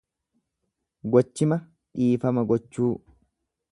[1.15, 2.91] Gochima dhiifama gochuu.